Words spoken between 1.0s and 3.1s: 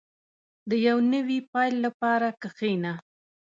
نوي پیل لپاره کښېنه.